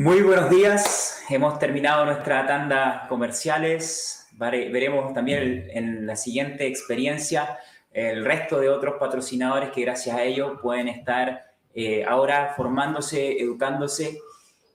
Muy 0.00 0.22
buenos 0.22 0.48
días, 0.48 1.22
hemos 1.28 1.58
terminado 1.58 2.06
nuestra 2.06 2.46
tanda 2.46 3.04
comerciales. 3.06 4.26
Veremos 4.32 5.12
también 5.12 5.68
en 5.74 6.06
la 6.06 6.16
siguiente 6.16 6.66
experiencia 6.66 7.58
el 7.92 8.24
resto 8.24 8.58
de 8.58 8.70
otros 8.70 8.94
patrocinadores 8.98 9.68
que 9.72 9.82
gracias 9.82 10.16
a 10.16 10.22
ellos 10.22 10.58
pueden 10.62 10.88
estar 10.88 11.42
eh, 11.74 12.02
ahora 12.08 12.54
formándose, 12.56 13.42
educándose, 13.42 14.18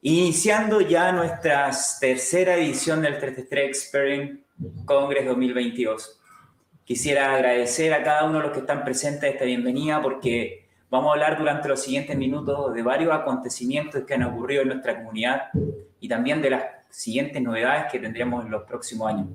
iniciando 0.04 0.80
ya 0.82 1.12
nuestra 1.12 1.72
tercera 2.00 2.56
edición 2.58 3.02
del 3.02 3.18
333 3.18 3.68
Experience 3.68 4.44
Congress 4.86 5.26
2022. 5.26 6.22
Quisiera 6.84 7.34
agradecer 7.34 7.96
a 7.96 8.04
cada 8.04 8.26
uno 8.26 8.38
de 8.38 8.44
los 8.44 8.54
que 8.54 8.60
están 8.60 8.84
presentes 8.84 9.34
esta 9.34 9.46
bienvenida 9.46 10.04
porque 10.04 10.65
Vamos 10.90 11.10
a 11.10 11.14
hablar 11.14 11.38
durante 11.38 11.68
los 11.68 11.82
siguientes 11.82 12.16
minutos 12.16 12.74
de 12.74 12.84
varios 12.84 13.12
acontecimientos 13.12 14.04
que 14.04 14.14
han 14.14 14.24
ocurrido 14.24 14.62
en 14.62 14.70
nuestra 14.70 14.98
comunidad 14.98 15.50
y 16.00 16.08
también 16.08 16.42
de 16.42 16.52
las 16.52 16.64
siguientes 16.90 17.42
novedades 17.42 17.92
que 17.92 18.00
tendremos 18.00 18.46
en 18.46 18.52
los 18.52 18.64
próximos 18.64 19.10
años. 19.10 19.28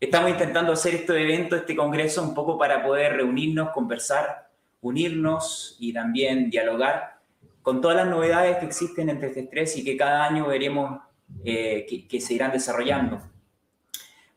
Estamos 0.00 0.30
intentando 0.30 0.72
hacer 0.72 0.94
este 0.94 1.22
evento, 1.22 1.56
este 1.56 1.76
congreso, 1.76 2.22
un 2.22 2.34
poco 2.34 2.58
para 2.58 2.82
poder 2.82 3.14
reunirnos, 3.14 3.70
conversar, 3.70 4.48
unirnos 4.80 5.76
y 5.78 5.92
también 5.92 6.50
dialogar 6.50 7.18
con 7.62 7.80
todas 7.80 7.98
las 7.98 8.06
novedades 8.06 8.56
que 8.56 8.66
existen 8.66 9.10
entre 9.10 9.28
este 9.28 9.40
estrés 9.40 9.76
y 9.76 9.84
que 9.84 9.96
cada 9.96 10.24
año 10.24 10.46
veremos 10.46 11.00
eh, 11.44 11.86
que, 11.88 12.08
que 12.08 12.20
se 12.20 12.34
irán 12.34 12.50
desarrollando. 12.50 13.20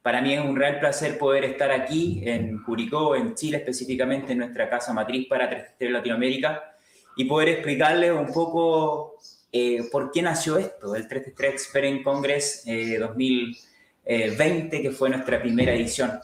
Para 0.04 0.22
mí 0.22 0.34
es 0.34 0.42
un 0.42 0.56
real 0.58 0.82
placer 0.82 1.18
poder 1.18 1.46
estar 1.46 1.72
aquí 1.72 2.22
en 2.26 2.62
Curicó, 2.62 3.16
en 3.16 3.36
Chile 3.36 3.56
específicamente, 3.58 4.34
en 4.34 4.40
nuestra 4.40 4.70
casa 4.70 4.92
matriz 4.92 5.30
para 5.30 5.50
3 5.50 5.92
Latinoamérica 5.92 6.76
y 7.16 7.24
poder 7.24 7.48
explicarles 7.48 8.12
un 8.12 8.34
poco 8.34 9.16
eh, 9.50 9.88
por 9.90 10.12
qué 10.12 10.22
nació 10.22 10.58
esto, 10.58 10.94
el 10.94 11.08
333 11.08 11.54
Experience 11.54 12.04
Congress 12.04 12.66
2020, 12.66 14.82
que 14.82 14.92
fue 14.92 15.10
nuestra 15.10 15.42
primera 15.42 15.74
edición. 15.74 16.20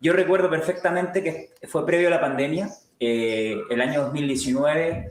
Yo 0.00 0.14
recuerdo 0.14 0.48
perfectamente 0.48 1.22
que 1.22 1.50
fue 1.66 1.84
previo 1.84 2.08
a 2.08 2.12
la 2.12 2.22
pandemia, 2.22 2.70
eh, 2.98 3.58
el 3.68 3.80
año 3.82 4.04
2019 4.04 5.10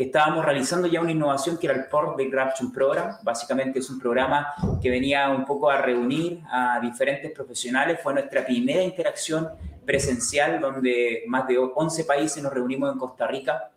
que 0.00 0.06
estábamos 0.06 0.46
realizando 0.46 0.88
ya 0.88 1.02
una 1.02 1.12
innovación 1.12 1.58
que 1.58 1.66
era 1.66 1.76
el 1.76 1.84
Port 1.84 2.16
Disruption 2.16 2.72
Program. 2.72 3.18
Básicamente 3.22 3.80
es 3.80 3.90
un 3.90 3.98
programa 3.98 4.54
que 4.80 4.88
venía 4.88 5.28
un 5.28 5.44
poco 5.44 5.68
a 5.68 5.76
reunir 5.76 6.40
a 6.50 6.80
diferentes 6.80 7.30
profesionales. 7.32 8.00
Fue 8.02 8.14
nuestra 8.14 8.46
primera 8.46 8.82
interacción 8.82 9.50
presencial 9.84 10.58
donde 10.58 11.24
más 11.26 11.46
de 11.46 11.58
11 11.58 12.04
países 12.04 12.42
nos 12.42 12.50
reunimos 12.50 12.90
en 12.90 12.98
Costa 12.98 13.26
Rica. 13.26 13.72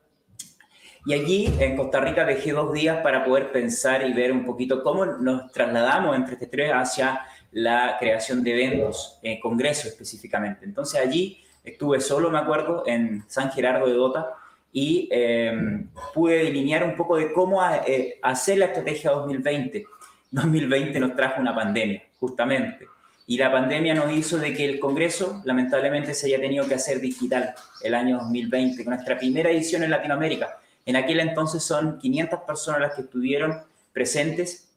Y 1.06 1.14
allí 1.14 1.54
en 1.60 1.76
Costa 1.76 2.00
Rica 2.00 2.24
dejé 2.24 2.54
dos 2.54 2.72
días 2.72 3.00
para 3.04 3.26
poder 3.26 3.52
pensar 3.52 4.08
y 4.08 4.14
ver 4.14 4.32
un 4.32 4.46
poquito 4.46 4.82
cómo 4.82 5.06
nos 5.06 5.52
trasladamos 5.52 6.16
entre 6.16 6.36
este 6.36 6.48
tres 6.48 6.72
hacia 6.74 7.20
la 7.52 7.98
creación 8.00 8.42
de 8.46 8.52
eventos, 8.52 9.20
en 9.24 9.42
congresos 9.42 9.88
específicamente. 9.88 10.64
Entonces 10.64 11.02
allí 11.02 11.44
estuve 11.66 12.00
solo, 12.00 12.32
me 12.32 12.40
acuerdo, 12.40 12.84
en 12.86 13.26
San 13.28 13.52
Gerardo 13.52 13.88
de 13.88 13.94
Dota, 13.96 14.38
y 14.74 15.08
em, 15.12 15.88
pude 16.14 16.44
delinear 16.44 16.84
un 16.84 16.96
poco 16.96 17.16
de 17.16 17.32
cómo 17.32 17.64
eh, 17.64 18.20
hacer 18.24 18.58
la 18.58 18.66
estrategia 18.66 19.12
2020. 19.12 19.86
2020 20.32 21.00
nos 21.00 21.16
trajo 21.16 21.40
una 21.40 21.54
pandemia, 21.54 22.02
justamente. 22.20 22.88
Y 23.28 23.38
la 23.38 23.52
pandemia 23.52 23.94
nos 23.94 24.12
hizo 24.12 24.38
de 24.40 24.54
que 24.54 24.66
el 24.66 24.80
Congreso, 24.80 25.42
lamentablemente, 25.46 26.16
se 26.16 26.26
haya 26.26 26.42
tenido 26.42 26.68
que 26.68 26.74
hacer 26.74 27.00
digital 27.00 27.54
el 27.84 27.94
año 27.94 28.18
2020, 28.18 28.84
con 28.84 28.96
nuestra 28.96 29.18
primera 29.18 29.52
edición 29.52 29.84
en 29.84 29.92
Latinoamérica. 29.92 30.58
En 30.86 30.96
aquel 30.96 31.20
entonces 31.20 31.64
son 31.64 32.00
500 32.00 32.42
personas 32.42 32.82
las 32.82 32.96
que 32.96 33.02
estuvieron 33.02 33.62
presentes 33.94 34.68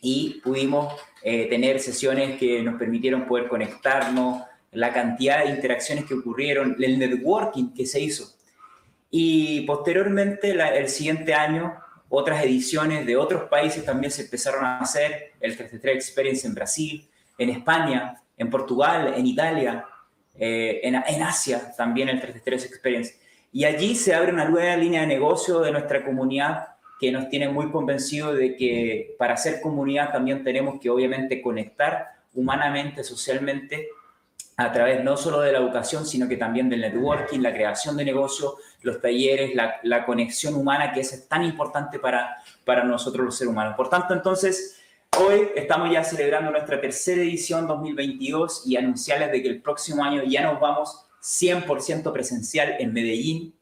y 0.00 0.40
pudimos 0.42 0.94
eh, 1.22 1.46
tener 1.46 1.80
sesiones 1.80 2.38
que 2.38 2.62
nos 2.62 2.76
permitieron 2.76 3.26
poder 3.26 3.48
conectarnos, 3.48 4.42
la 4.70 4.92
cantidad 4.92 5.44
de 5.44 5.50
interacciones 5.50 6.04
que 6.06 6.14
ocurrieron, 6.14 6.76
el 6.80 6.98
networking 6.98 7.74
que 7.74 7.84
se 7.86 8.00
hizo. 8.00 8.32
Y 9.14 9.60
posteriormente, 9.66 10.52
el 10.52 10.88
siguiente 10.88 11.34
año, 11.34 11.74
otras 12.08 12.42
ediciones 12.42 13.04
de 13.04 13.14
otros 13.14 13.42
países 13.42 13.84
también 13.84 14.10
se 14.10 14.22
empezaron 14.22 14.64
a 14.64 14.78
hacer, 14.78 15.32
el 15.38 15.54
33 15.54 15.96
Experience 15.96 16.46
en 16.46 16.54
Brasil, 16.54 17.06
en 17.36 17.50
España, 17.50 18.22
en 18.38 18.48
Portugal, 18.48 19.12
en 19.14 19.26
Italia, 19.26 19.84
eh, 20.38 20.80
en, 20.82 21.22
Asia 21.22 21.74
también 21.76 22.08
el 22.08 22.22
33 22.22 22.64
Experience. 22.64 23.18
Y 23.52 23.66
allí 23.66 23.94
se 23.94 24.14
abre 24.14 24.32
una 24.32 24.46
nueva 24.46 24.74
línea 24.76 25.02
de 25.02 25.08
negocio 25.08 25.60
de 25.60 25.72
nuestra 25.72 26.02
comunidad 26.02 26.68
que 26.98 27.12
nos 27.12 27.28
tiene 27.28 27.50
muy 27.50 27.70
convencidos 27.70 28.38
de 28.38 28.56
que 28.56 29.14
para 29.18 29.36
ser 29.36 29.60
comunidad 29.60 30.10
también 30.10 30.42
tenemos 30.42 30.80
que 30.80 30.88
obviamente 30.88 31.42
conectar 31.42 32.14
humanamente, 32.32 33.04
socialmente 33.04 33.88
a 34.56 34.72
través 34.72 35.02
no 35.02 35.16
solo 35.16 35.40
de 35.40 35.52
la 35.52 35.58
educación, 35.58 36.04
sino 36.06 36.28
que 36.28 36.36
también 36.36 36.68
del 36.68 36.80
networking, 36.80 37.40
la 37.40 37.52
creación 37.52 37.96
de 37.96 38.04
negocios, 38.04 38.54
los 38.82 39.00
talleres, 39.00 39.52
la, 39.54 40.04
conexión 40.04 40.54
humana 40.54 40.92
que 40.92 41.00
es 41.00 41.28
tan 41.28 41.44
importante 41.44 41.98
para, 41.98 42.36
para 42.64 42.84
nosotros 42.84 43.24
los 43.24 43.36
seres 43.36 43.52
humanos. 43.52 43.74
Por 43.76 43.88
tanto, 43.88 44.12
entonces, 44.14 44.78
hoy 45.18 45.48
estamos 45.56 45.90
ya 45.90 46.04
celebrando 46.04 46.50
nuestra 46.50 46.80
tercera 46.80 47.22
edición 47.22 47.66
2022 47.66 48.64
y 48.66 48.76
anunciarles 48.76 49.32
de 49.32 49.42
que 49.42 49.48
el 49.48 49.62
próximo 49.62 50.04
año 50.04 50.22
ya 50.24 50.42
nos 50.42 50.60
vamos 50.60 51.06
100% 51.22 52.12
presencial 52.12 52.76
en 52.78 52.92
Medellín 52.92 53.54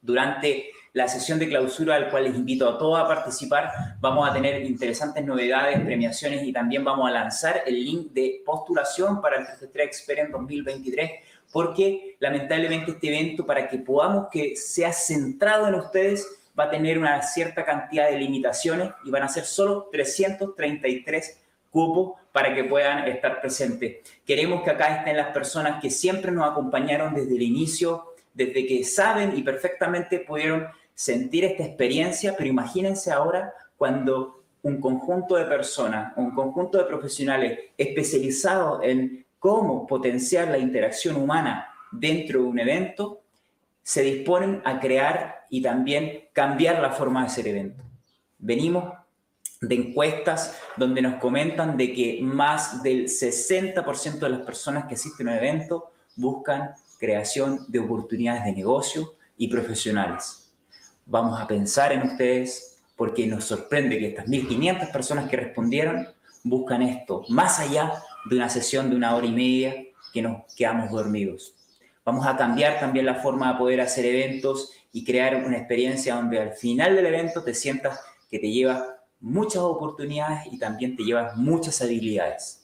durante 0.00 0.70
la 0.96 1.08
sesión 1.08 1.38
de 1.38 1.46
clausura 1.46 1.94
al 1.94 2.08
cual 2.08 2.24
les 2.24 2.34
invito 2.34 2.66
a 2.66 2.78
todos 2.78 2.98
a 2.98 3.06
participar. 3.06 3.70
Vamos 4.00 4.26
a 4.26 4.32
tener 4.32 4.62
interesantes 4.62 5.22
novedades, 5.22 5.78
premiaciones 5.80 6.42
y 6.42 6.54
también 6.54 6.84
vamos 6.84 7.06
a 7.06 7.12
lanzar 7.12 7.64
el 7.66 7.84
link 7.84 8.12
de 8.12 8.40
postulación 8.46 9.20
para 9.20 9.36
el 9.36 9.44
33 9.44 9.86
Experience 9.86 10.32
2023 10.32 11.10
porque 11.52 12.16
lamentablemente 12.18 12.92
este 12.92 13.08
evento 13.08 13.44
para 13.44 13.68
que 13.68 13.76
podamos 13.76 14.28
que 14.32 14.56
sea 14.56 14.90
centrado 14.90 15.68
en 15.68 15.74
ustedes 15.74 16.26
va 16.58 16.64
a 16.64 16.70
tener 16.70 16.98
una 16.98 17.20
cierta 17.20 17.62
cantidad 17.62 18.08
de 18.08 18.18
limitaciones 18.18 18.88
y 19.04 19.10
van 19.10 19.24
a 19.24 19.28
ser 19.28 19.44
solo 19.44 19.90
333 19.92 21.42
cupos 21.68 22.18
para 22.32 22.54
que 22.54 22.64
puedan 22.64 23.06
estar 23.06 23.42
presentes. 23.42 23.96
Queremos 24.24 24.62
que 24.62 24.70
acá 24.70 24.96
estén 24.96 25.18
las 25.18 25.34
personas 25.34 25.78
que 25.78 25.90
siempre 25.90 26.32
nos 26.32 26.50
acompañaron 26.50 27.12
desde 27.12 27.34
el 27.34 27.42
inicio, 27.42 28.14
desde 28.32 28.66
que 28.66 28.82
saben 28.82 29.36
y 29.36 29.42
perfectamente 29.42 30.20
pudieron 30.20 30.68
sentir 30.96 31.44
esta 31.44 31.62
experiencia, 31.62 32.34
pero 32.36 32.48
imagínense 32.48 33.12
ahora 33.12 33.52
cuando 33.76 34.42
un 34.62 34.80
conjunto 34.80 35.36
de 35.36 35.44
personas, 35.44 36.14
un 36.16 36.34
conjunto 36.34 36.78
de 36.78 36.84
profesionales 36.84 37.58
especializados 37.76 38.80
en 38.82 39.24
cómo 39.38 39.86
potenciar 39.86 40.48
la 40.48 40.58
interacción 40.58 41.16
humana 41.16 41.68
dentro 41.92 42.40
de 42.40 42.46
un 42.46 42.58
evento, 42.58 43.20
se 43.82 44.02
disponen 44.02 44.62
a 44.64 44.80
crear 44.80 45.44
y 45.50 45.62
también 45.62 46.24
cambiar 46.32 46.80
la 46.80 46.90
forma 46.90 47.20
de 47.20 47.26
hacer 47.26 47.46
evento. 47.46 47.84
Venimos 48.38 48.92
de 49.60 49.74
encuestas 49.74 50.58
donde 50.76 51.02
nos 51.02 51.20
comentan 51.20 51.76
de 51.76 51.92
que 51.92 52.20
más 52.22 52.82
del 52.82 53.04
60% 53.04 54.18
de 54.18 54.30
las 54.30 54.40
personas 54.40 54.86
que 54.86 54.94
asisten 54.94 55.28
a 55.28 55.32
un 55.32 55.36
evento 55.36 55.92
buscan 56.16 56.70
creación 56.98 57.66
de 57.68 57.80
oportunidades 57.80 58.44
de 58.44 58.52
negocio 58.52 59.14
y 59.36 59.48
profesionales 59.48 60.45
vamos 61.06 61.40
a 61.40 61.46
pensar 61.46 61.92
en 61.92 62.02
ustedes 62.02 62.78
porque 62.96 63.26
nos 63.26 63.44
sorprende 63.44 63.98
que 63.98 64.08
estas 64.08 64.26
1.500 64.26 64.92
personas 64.92 65.30
que 65.30 65.36
respondieron 65.36 66.08
buscan 66.42 66.82
esto, 66.82 67.24
más 67.28 67.58
allá 67.60 68.02
de 68.28 68.36
una 68.36 68.48
sesión 68.48 68.90
de 68.90 68.96
una 68.96 69.14
hora 69.14 69.26
y 69.26 69.32
media 69.32 69.74
que 70.12 70.22
nos 70.22 70.52
quedamos 70.54 70.90
dormidos. 70.90 71.54
Vamos 72.04 72.26
a 72.26 72.36
cambiar 72.36 72.78
también 72.78 73.06
la 73.06 73.16
forma 73.16 73.52
de 73.52 73.58
poder 73.58 73.80
hacer 73.80 74.04
eventos 74.04 74.72
y 74.92 75.04
crear 75.04 75.44
una 75.44 75.58
experiencia 75.58 76.14
donde 76.14 76.40
al 76.40 76.52
final 76.52 76.94
del 76.96 77.06
evento 77.06 77.42
te 77.42 77.54
sientas 77.54 78.00
que 78.30 78.38
te 78.38 78.50
lleva 78.50 78.96
muchas 79.20 79.62
oportunidades 79.62 80.46
y 80.52 80.58
también 80.58 80.96
te 80.96 81.04
llevas 81.04 81.36
muchas 81.36 81.80
habilidades. 81.82 82.62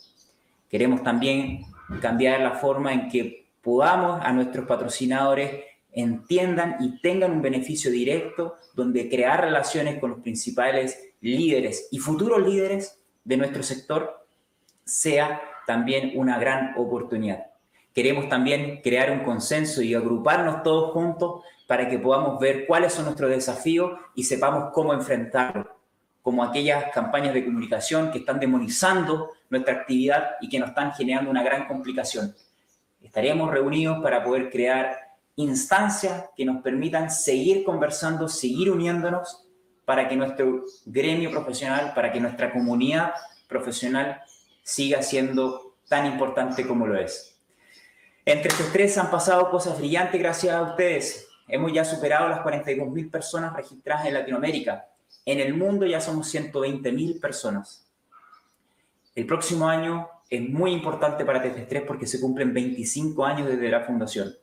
Queremos 0.69 1.03
también 1.03 1.67
cambiar 2.01 2.41
la 2.41 2.53
forma 2.53 2.93
en 2.93 3.09
que 3.09 3.47
podamos 3.61 4.21
a 4.23 4.33
nuestros 4.33 4.67
patrocinadores 4.67 5.65
entiendan 5.93 6.77
y 6.81 7.01
tengan 7.01 7.33
un 7.33 7.43
beneficio 7.43 7.91
directo 7.91 8.57
donde 8.75 9.09
crear 9.09 9.43
relaciones 9.43 9.99
con 10.01 10.11
los 10.11 10.21
principales 10.21 11.13
líderes 11.21 11.89
y 11.91 11.99
futuros 11.99 12.47
líderes 12.47 12.99
de 13.25 13.37
nuestro 13.37 13.63
sector 13.63 14.27
sea 14.85 15.41
también 15.67 16.13
una 16.17 16.39
gran 16.39 16.75
oportunidad. 16.77 17.47
Queremos 17.95 18.29
también 18.29 18.81
crear 18.83 19.11
un 19.11 19.21
consenso 19.21 19.83
y 19.83 19.95
agruparnos 19.95 20.63
todos 20.63 20.93
juntos 20.93 21.43
para 21.67 21.89
que 21.89 21.99
podamos 21.99 22.41
ver 22.41 22.67
cuáles 22.67 22.95
son 22.95 23.05
nuestros 23.05 23.31
desafíos 23.31 23.93
y 24.15 24.25
sepamos 24.25 24.73
cómo 24.73 24.95
enfrentarlos, 24.95 25.67
como 26.23 26.43
aquellas 26.43 26.91
campañas 26.93 27.35
de 27.35 27.45
comunicación 27.45 28.11
que 28.11 28.19
están 28.19 28.41
demonizando 28.41 29.33
nuestra 29.51 29.75
actividad 29.75 30.33
y 30.41 30.49
que 30.49 30.59
nos 30.59 30.71
están 30.71 30.93
generando 30.93 31.31
una 31.31 31.43
gran 31.43 31.67
complicación. 31.67 32.35
Estaremos 33.03 33.51
reunidos 33.51 34.03
para 34.03 34.25
poder 34.25 34.51
crear 34.51 35.12
instancias 35.37 36.27
que 36.37 36.45
nos 36.45 36.63
permitan 36.63 37.11
seguir 37.11 37.65
conversando, 37.65 38.29
seguir 38.29 38.71
uniéndonos 38.71 39.47
para 39.85 40.09
que 40.09 40.17
nuestro 40.17 40.65
gremio 40.87 41.31
profesional, 41.31 41.93
para 41.95 42.13
que 42.13 42.21
nuestra 42.21 42.53
comunidad 42.53 43.13
profesional 43.49 44.23
siga 44.63 45.03
siendo 45.03 45.77
tan 45.89 46.07
importante 46.07 46.67
como 46.67 46.87
lo 46.87 46.99
es. 46.99 47.37
Entre 48.25 48.49
estos 48.49 48.73
tres 48.73 48.97
han 48.99 49.11
pasado 49.11 49.51
cosas 49.51 49.79
brillantes 49.79 50.21
gracias 50.21 50.55
a 50.55 50.63
ustedes. 50.63 51.27
Hemos 51.49 51.73
ya 51.73 51.85
superado 51.85 52.29
las 52.29 52.41
42.000 52.41 53.11
personas 53.11 53.55
registradas 53.55 54.07
en 54.07 54.15
Latinoamérica. 54.15 54.87
En 55.27 55.41
el 55.41 55.55
mundo 55.55 55.87
ya 55.87 56.01
somos 56.01 56.33
120.000 56.33 57.21
personas. 57.21 57.85
El 59.15 59.27
próximo 59.27 59.69
año 59.69 60.09
es 60.31 60.49
muy 60.49 60.73
importante 60.73 61.25
para 61.25 61.43
TF3 61.43 61.85
porque 61.85 62.07
se 62.07 62.21
cumplen 62.21 62.55
25 62.55 63.25
años 63.27 63.49
desde 63.49 63.69
la 63.69 63.83
fundación. 63.83 64.35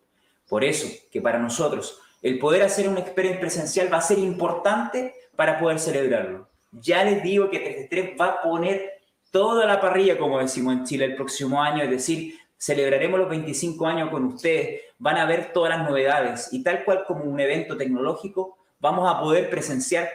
Por 0.50 0.64
eso 0.64 0.88
que 1.12 1.22
para 1.22 1.40
nosotros 1.40 2.02
el 2.22 2.40
poder 2.40 2.64
hacer 2.64 2.90
una 2.90 3.00
experiencia 3.00 3.40
presencial 3.40 3.94
va 3.94 3.98
a 3.98 4.02
ser 4.02 4.18
importante 4.20 5.14
para 5.36 5.60
poder 5.60 5.80
celebrarlo. 5.80 6.50
Ya 6.72 7.04
les 7.04 7.24
digo 7.24 7.50
que 7.50 7.90
TF3 7.90 8.20
va 8.20 8.26
a 8.26 8.42
poner 8.42 9.02
toda 9.32 9.66
la 9.66 9.80
parrilla, 9.80 10.18
como 10.18 10.40
decimos 10.40 10.74
en 10.74 10.84
Chile, 10.84 11.06
el 11.06 11.16
próximo 11.16 11.62
año, 11.62 11.84
es 11.84 11.90
decir, 11.90 12.38
celebraremos 12.58 13.20
los 13.20 13.30
25 13.30 13.86
años 13.88 14.10
con 14.10 14.26
ustedes, 14.26 14.82
van 14.98 15.18
a 15.18 15.26
ver 15.26 15.54
todas 15.54 15.78
las 15.78 15.88
novedades. 15.88 16.50
Y 16.52 16.62
tal 16.62 16.84
cual 16.84 17.06
como 17.06 17.24
un 17.24 17.40
evento 17.40 17.78
tecnológico, 17.78 18.58
vamos 18.80 19.10
a 19.10 19.20
poder 19.20 19.50
presenciar 19.50 20.10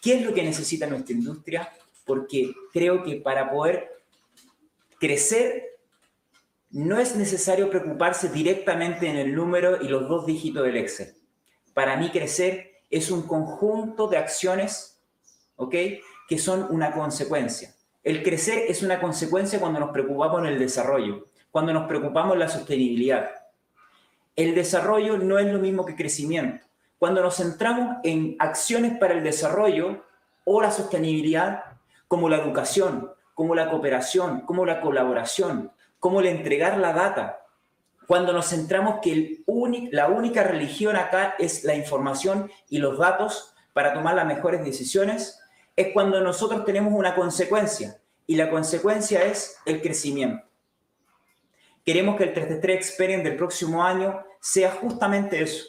qué 0.00 0.14
es 0.14 0.22
lo 0.22 0.32
que 0.32 0.42
necesita 0.42 0.86
nuestra 0.86 1.14
industria, 1.14 1.70
porque 2.04 2.52
creo 2.72 3.04
que 3.04 3.16
para 3.16 3.50
poder 3.50 3.92
crecer 4.98 5.71
no 6.72 6.98
es 6.98 7.16
necesario 7.16 7.70
preocuparse 7.70 8.28
directamente 8.28 9.08
en 9.08 9.16
el 9.16 9.34
número 9.34 9.80
y 9.82 9.88
los 9.88 10.08
dos 10.08 10.26
dígitos 10.26 10.64
del 10.64 10.76
Excel. 10.76 11.14
Para 11.74 11.96
mí 11.96 12.10
crecer 12.10 12.82
es 12.90 13.10
un 13.10 13.22
conjunto 13.22 14.08
de 14.08 14.18
acciones, 14.18 15.00
¿ok? 15.56 15.74
Que 16.28 16.38
son 16.38 16.66
una 16.70 16.92
consecuencia. 16.92 17.74
El 18.02 18.22
crecer 18.22 18.64
es 18.68 18.82
una 18.82 19.00
consecuencia 19.00 19.60
cuando 19.60 19.80
nos 19.80 19.90
preocupamos 19.90 20.40
en 20.40 20.46
el 20.46 20.58
desarrollo 20.58 21.28
cuando 21.52 21.74
nos 21.74 21.86
preocupamos 21.86 22.32
de 22.32 22.38
la 22.38 22.48
sostenibilidad. 22.48 23.30
El 24.34 24.54
desarrollo 24.54 25.18
no 25.18 25.38
es 25.38 25.46
lo 25.52 25.58
mismo 25.58 25.84
que 25.84 25.94
crecimiento. 25.94 26.66
Cuando 26.98 27.22
nos 27.22 27.36
centramos 27.36 27.98
en 28.02 28.36
acciones 28.38 28.98
para 28.98 29.12
el 29.12 29.22
desarrollo 29.22 30.02
o 30.44 30.62
la 30.62 30.70
sostenibilidad, 30.70 31.64
como 32.08 32.30
la 32.30 32.38
educación, 32.38 33.10
como 33.34 33.54
la 33.54 33.70
cooperación, 33.70 34.40
como 34.40 34.64
la 34.64 34.80
colaboración, 34.80 35.70
como 36.02 36.18
el 36.18 36.26
entregar 36.26 36.78
la 36.78 36.92
data, 36.92 37.46
cuando 38.08 38.32
nos 38.32 38.48
centramos 38.48 38.98
que 39.00 39.12
el 39.12 39.44
la 39.92 40.08
única 40.08 40.42
religión 40.42 40.96
acá 40.96 41.36
es 41.38 41.62
la 41.62 41.76
información 41.76 42.50
y 42.68 42.78
los 42.78 42.98
datos 42.98 43.54
para 43.72 43.94
tomar 43.94 44.16
las 44.16 44.26
mejores 44.26 44.64
decisiones, 44.64 45.38
es 45.76 45.92
cuando 45.92 46.20
nosotros 46.20 46.64
tenemos 46.64 46.92
una 46.92 47.14
consecuencia 47.14 48.00
y 48.26 48.34
la 48.34 48.50
consecuencia 48.50 49.22
es 49.22 49.58
el 49.64 49.80
crecimiento. 49.80 50.44
Queremos 51.84 52.16
que 52.16 52.24
el 52.24 52.34
3D3 52.34 52.70
Experience 52.70 53.28
del 53.28 53.38
próximo 53.38 53.84
año 53.84 54.24
sea 54.40 54.72
justamente 54.72 55.40
eso. 55.40 55.66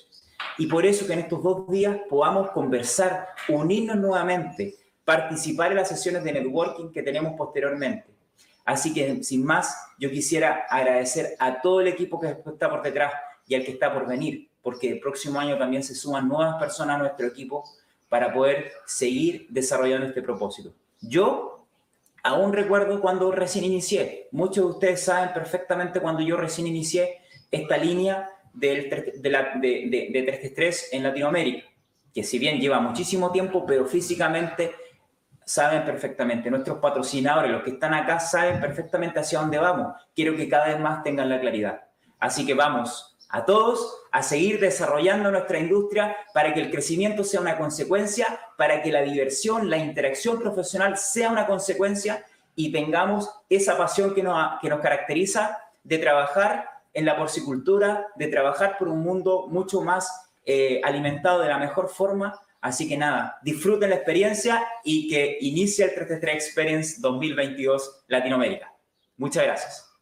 Y 0.58 0.66
por 0.66 0.84
eso 0.84 1.06
que 1.06 1.14
en 1.14 1.20
estos 1.20 1.44
dos 1.44 1.70
días 1.70 1.96
podamos 2.10 2.50
conversar, 2.50 3.28
unirnos 3.50 3.98
nuevamente, 3.98 4.78
participar 5.06 5.70
en 5.70 5.78
las 5.78 5.90
sesiones 5.90 6.24
de 6.24 6.34
networking 6.34 6.92
que 6.92 7.04
tenemos 7.04 7.34
posteriormente. 7.38 8.13
Así 8.66 8.94
que, 8.94 9.24
sin 9.24 9.46
más, 9.46 9.76
yo 10.00 10.10
quisiera 10.10 10.66
agradecer 10.70 11.36
a 11.40 11.62
todo 11.62 11.82
el 11.82 11.88
equipo 11.88 12.20
que 12.20 12.28
está 12.28 12.70
por 12.70 12.82
detrás 12.82 13.14
y 13.48 13.56
al 13.56 13.64
que 13.64 13.72
está 13.72 13.94
por 13.94 14.08
venir, 14.08 14.50
porque 14.62 14.90
el 14.90 15.00
próximo 15.00 15.40
año 15.40 15.58
también 15.58 15.84
se 15.84 15.96
suman 15.96 16.28
nuevas 16.28 16.56
personas 16.56 16.96
a 16.96 17.00
nuestro 17.00 17.28
equipo 17.28 17.64
para 18.08 18.34
poder 18.34 18.72
seguir 18.86 19.48
desarrollando 19.50 20.08
este 20.08 20.22
propósito. 20.22 20.74
Yo 21.02 21.54
Aún 22.26 22.54
recuerdo 22.54 23.02
cuando 23.02 23.32
recién 23.34 23.66
inicié. 23.66 24.30
Muchos 24.32 24.64
de 24.64 24.72
ustedes 24.72 25.04
saben 25.04 25.34
perfectamente 25.34 26.00
cuando 26.00 26.22
yo 26.22 26.38
recién 26.38 26.68
inicié 26.68 27.18
esta 27.52 27.76
línea 27.76 28.30
de, 28.54 29.20
la, 29.24 29.56
de, 29.60 30.10
de, 30.10 30.54
3 30.56 30.90
en 30.94 31.04
Latinoamérica, 31.04 31.68
que 32.14 32.24
si 32.24 32.40
bien 32.40 32.62
lleva 32.62 32.80
muchísimo 32.80 33.30
tiempo, 33.34 33.66
pero 33.66 33.86
físicamente 33.86 34.72
saben 35.46 35.86
perfectamente. 35.86 36.50
Nuestros 36.50 36.80
patrocinadores, 36.80 37.52
los 37.52 37.64
que 37.64 37.72
están 37.72 37.94
acá, 37.94 38.20
saben 38.20 38.60
perfectamente 38.60 39.20
hacia 39.20 39.40
dónde 39.40 39.58
vamos. 39.58 39.94
Quiero 40.16 40.36
que 40.36 40.50
cada 40.50 40.68
vez 40.68 40.80
más 40.80 41.04
tengan 41.04 41.30
la 41.30 41.40
claridad. 41.40 41.82
Así 42.20 42.46
que 42.46 42.54
vamos 42.54 43.18
a 43.30 43.46
todos 43.46 44.04
a 44.12 44.22
seguir 44.22 44.60
desarrollando 44.60 45.32
nuestra 45.32 45.58
industria 45.58 46.16
para 46.34 46.54
que 46.54 46.62
el 46.62 46.70
crecimiento 46.70 47.24
sea 47.24 47.42
una 47.42 47.58
consecuencia, 47.58 48.40
para 48.58 48.82
que 48.82 48.92
la 48.92 49.02
diversión, 49.02 49.70
la 49.70 49.78
interacción 49.78 50.40
profesional 50.40 50.98
sea 50.98 51.32
una 51.32 51.48
consecuencia 51.48 52.24
y 52.56 52.72
tengamos 52.72 53.30
esa 53.50 53.76
pasión 53.78 54.14
que 54.14 54.22
nos, 54.22 54.60
que 54.62 54.70
nos 54.70 54.82
caracteriza 54.82 55.58
de 55.84 55.98
trabajar 55.98 56.70
en 56.94 57.06
la 57.06 57.18
porcicultura, 57.18 58.08
de 58.16 58.28
trabajar 58.28 58.78
por 58.78 58.88
un 58.88 59.02
mundo 59.02 59.48
mucho 59.50 59.82
más 59.82 60.32
eh, 60.46 60.80
alimentado 60.84 61.40
de 61.40 61.50
la 61.50 61.58
mejor 61.58 61.90
forma. 61.90 62.40
Así 62.64 62.88
que 62.88 62.96
nada, 62.96 63.40
disfruten 63.44 63.90
la 63.90 63.98
experiencia 63.98 64.66
y 64.86 65.10
que 65.10 65.38
inicie 65.42 65.84
el 65.84 65.94
333 65.94 66.46
Experience 66.46 67.02
2022 67.02 68.06
Latinoamérica. 68.08 68.74
Muchas 69.18 69.44
gracias. 69.44 69.93